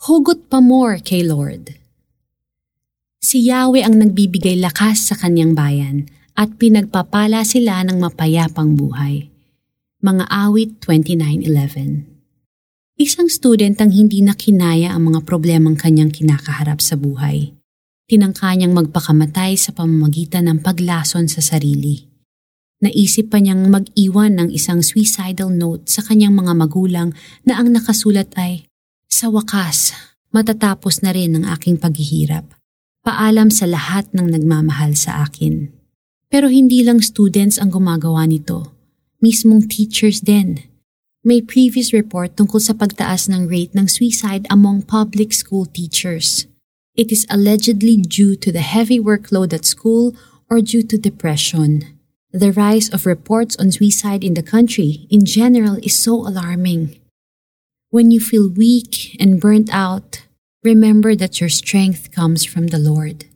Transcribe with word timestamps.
Hugot 0.00 0.48
pa 0.48 0.64
more 0.64 0.96
kay 0.96 1.20
Lord. 1.20 1.76
Si 3.20 3.44
Yahweh 3.44 3.84
ang 3.84 4.00
nagbibigay 4.00 4.56
lakas 4.56 5.04
sa 5.04 5.12
kanyang 5.12 5.52
bayan 5.52 6.08
at 6.32 6.56
pinagpapala 6.56 7.44
sila 7.44 7.84
ng 7.84 8.00
mapayapang 8.00 8.80
buhay. 8.80 9.28
Mga 10.00 10.24
awit 10.32 10.80
29.11 10.80 12.08
Isang 12.96 13.28
student 13.28 13.76
ang 13.76 13.92
hindi 13.92 14.24
nakinaya 14.24 14.96
ang 14.96 15.12
mga 15.12 15.20
problemang 15.28 15.76
kanyang 15.76 16.08
kinakaharap 16.08 16.80
sa 16.80 16.96
buhay. 16.96 17.52
Tinangka 18.08 18.56
niyang 18.56 18.72
magpakamatay 18.72 19.52
sa 19.60 19.76
pamamagitan 19.76 20.48
ng 20.48 20.64
paglason 20.64 21.28
sa 21.28 21.44
sarili. 21.44 22.08
Naisip 22.80 23.28
pa 23.28 23.36
niyang 23.36 23.68
mag-iwan 23.68 24.40
ng 24.40 24.48
isang 24.48 24.80
suicidal 24.80 25.52
note 25.52 25.92
sa 25.92 26.00
kanyang 26.00 26.32
mga 26.32 26.56
magulang 26.56 27.12
na 27.44 27.60
ang 27.60 27.68
nakasulat 27.68 28.32
ay, 28.40 28.64
Sa 29.20 29.28
wakas, 29.28 29.92
matatapos 30.32 31.04
na 31.04 31.12
rin 31.12 31.36
ang 31.36 31.44
aking 31.52 31.76
paghihirap. 31.76 32.56
Paalam 33.04 33.52
sa 33.52 33.68
lahat 33.68 34.08
ng 34.16 34.32
nagmamahal 34.32 34.96
sa 34.96 35.28
akin. 35.28 35.68
Pero 36.32 36.48
hindi 36.48 36.80
lang 36.80 37.04
students 37.04 37.60
ang 37.60 37.68
gumagawa 37.68 38.24
nito. 38.24 38.72
Mismong 39.20 39.68
teachers 39.68 40.24
din. 40.24 40.64
May 41.20 41.44
previous 41.44 41.92
report 41.92 42.32
tungkol 42.32 42.64
sa 42.64 42.72
pagtaas 42.72 43.28
ng 43.28 43.44
rate 43.44 43.76
ng 43.76 43.92
suicide 43.92 44.48
among 44.48 44.88
public 44.88 45.36
school 45.36 45.68
teachers. 45.68 46.48
It 46.96 47.12
is 47.12 47.28
allegedly 47.28 48.00
due 48.00 48.40
to 48.40 48.48
the 48.48 48.64
heavy 48.64 48.96
workload 48.96 49.52
at 49.52 49.68
school 49.68 50.16
or 50.48 50.64
due 50.64 50.80
to 50.88 50.96
depression. 50.96 51.84
The 52.32 52.56
rise 52.56 52.88
of 52.88 53.04
reports 53.04 53.52
on 53.60 53.68
suicide 53.68 54.24
in 54.24 54.32
the 54.32 54.40
country 54.40 55.04
in 55.12 55.28
general 55.28 55.76
is 55.84 55.92
so 55.92 56.24
alarming. 56.24 56.99
When 57.90 58.14
you 58.14 58.22
feel 58.22 58.46
weak 58.46 59.18
and 59.18 59.42
burnt 59.42 59.68
out, 59.74 60.22
remember 60.62 61.18
that 61.18 61.42
your 61.42 61.50
strength 61.50 62.14
comes 62.14 62.46
from 62.46 62.70
the 62.70 62.78
Lord. 62.78 63.26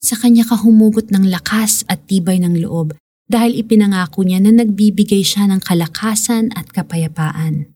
Sa 0.00 0.16
Kanya 0.16 0.48
ka 0.48 0.58
humugot 0.58 1.12
ng 1.12 1.28
lakas 1.28 1.84
at 1.86 2.08
tibay 2.08 2.40
ng 2.40 2.56
loob 2.56 2.96
dahil 3.28 3.60
ipinangako 3.60 4.24
niya 4.24 4.40
na 4.40 4.64
nagbibigay 4.64 5.22
siya 5.22 5.46
ng 5.46 5.60
kalakasan 5.60 6.50
at 6.56 6.72
kapayapaan. 6.72 7.70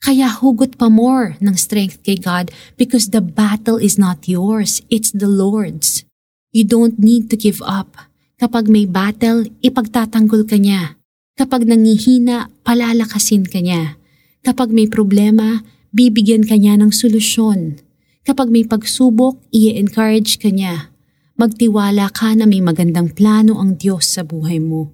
Kaya 0.00 0.32
hugot 0.32 0.80
pa 0.80 0.88
more 0.88 1.36
ng 1.44 1.58
strength 1.58 2.00
kay 2.00 2.16
God 2.16 2.48
because 2.80 3.12
the 3.12 3.20
battle 3.20 3.76
is 3.76 4.00
not 4.00 4.24
yours, 4.24 4.80
it's 4.88 5.12
the 5.12 5.28
Lord's. 5.28 6.08
You 6.54 6.64
don't 6.64 6.96
need 6.96 7.28
to 7.28 7.36
give 7.36 7.60
up 7.60 8.10
Kapag 8.40 8.72
may 8.72 8.88
battle, 8.88 9.44
ipagtatanggol 9.60 10.48
ka 10.48 10.56
niya. 10.56 10.96
Kapag 11.36 11.68
nangihina, 11.68 12.48
palalakasin 12.64 13.44
ka 13.44 13.60
niya. 13.60 13.99
Kapag 14.40 14.72
may 14.72 14.88
problema, 14.88 15.60
bibigyan 15.92 16.48
ka 16.48 16.56
niya 16.56 16.80
ng 16.80 16.88
solusyon. 16.88 17.76
Kapag 18.24 18.48
may 18.48 18.64
pagsubok, 18.64 19.40
i-encourage 19.52 20.40
ka 20.40 20.48
niya. 20.48 20.92
Magtiwala 21.36 22.12
ka 22.12 22.32
na 22.36 22.44
may 22.44 22.60
magandang 22.60 23.12
plano 23.12 23.60
ang 23.60 23.76
Diyos 23.76 24.08
sa 24.08 24.24
buhay 24.24 24.60
mo. 24.60 24.92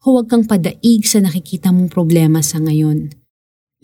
Huwag 0.00 0.32
kang 0.32 0.48
padaig 0.48 1.04
sa 1.04 1.20
nakikita 1.20 1.72
mong 1.72 1.92
problema 1.92 2.40
sa 2.40 2.56
ngayon. 2.56 3.12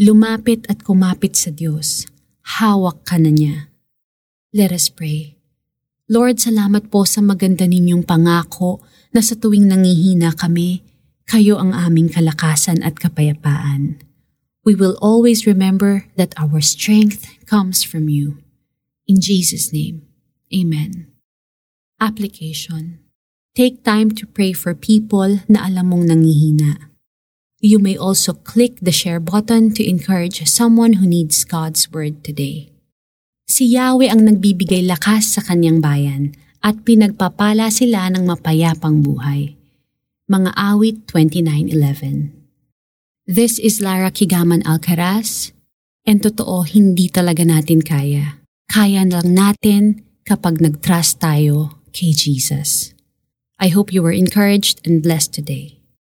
Lumapit 0.01 0.65
at 0.69 0.81
kumapit 0.81 1.37
sa 1.37 1.53
Diyos. 1.53 2.09
Hawak 2.57 3.05
ka 3.05 3.21
na 3.21 3.33
niya. 3.33 3.69
Let 4.53 4.73
us 4.73 4.89
pray. 4.89 5.37
Lord, 6.09 6.41
salamat 6.41 6.89
po 6.89 7.05
sa 7.05 7.21
maganda 7.21 7.69
ninyong 7.69 8.07
pangako 8.07 8.81
na 9.13 9.21
sa 9.21 9.35
tuwing 9.37 9.69
nangihina 9.69 10.33
kami, 10.33 10.81
kayo 11.27 11.59
ang 11.59 11.75
aming 11.75 12.09
kalakasan 12.09 12.81
at 12.87 12.95
kapayapaan. 12.97 14.06
We 14.67 14.75
will 14.75 14.98
always 14.98 15.47
remember 15.47 16.11
that 16.19 16.34
our 16.34 16.59
strength 16.59 17.22
comes 17.47 17.86
from 17.86 18.11
you. 18.11 18.42
In 19.06 19.22
Jesus' 19.22 19.70
name, 19.70 20.03
Amen. 20.50 21.06
Application 22.03 22.98
Take 23.55 23.87
time 23.87 24.11
to 24.19 24.27
pray 24.27 24.50
for 24.53 24.75
people 24.75 25.41
na 25.47 25.71
alam 25.71 25.94
mong 25.94 26.10
nangihina. 26.10 26.91
You 27.62 27.78
may 27.78 27.94
also 27.94 28.34
click 28.34 28.82
the 28.82 28.93
share 28.93 29.22
button 29.22 29.72
to 29.78 29.87
encourage 29.87 30.44
someone 30.50 31.00
who 31.00 31.06
needs 31.09 31.47
God's 31.47 31.88
word 31.88 32.26
today. 32.26 32.69
Si 33.47 33.65
Yahweh 33.71 34.10
ang 34.10 34.26
nagbibigay 34.26 34.82
lakas 34.84 35.38
sa 35.38 35.47
kanyang 35.47 35.81
bayan 35.81 36.34
at 36.60 36.82
pinagpapala 36.82 37.71
sila 37.71 38.10
ng 38.12 38.26
mapayapang 38.26 39.00
buhay. 39.00 39.55
Mga 40.26 40.50
awit 40.59 41.06
29.11 41.09 42.46
This 43.26 43.59
is 43.59 43.82
Lara 43.82 44.14
Kigaman 44.14 44.62
Alcaraz 44.62 45.50
and 46.06 46.22
totoo 46.22 46.62
hindi 46.62 47.10
talaga 47.10 47.42
natin 47.42 47.82
kaya. 47.82 48.38
Kaya 48.70 49.03
lang 49.03 49.34
natin 49.34 50.06
kapag 50.22 50.62
nag-trust 50.62 51.19
tayo 51.19 51.75
kay 51.91 52.14
Jesus. 52.14 52.94
I 53.59 53.75
hope 53.75 53.91
you 53.91 53.98
were 54.06 54.14
encouraged 54.14 54.78
and 54.87 55.03
blessed 55.03 55.34
today. 55.34 55.75